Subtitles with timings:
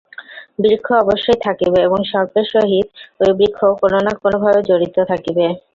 [0.59, 2.87] বৃক্ষ অবশ্যই থাকিবে এবং সর্পের সহিত
[3.19, 5.45] ঐ বৃক্ষ কোন-না-কোন ভাবে জড়িত থাকিবে।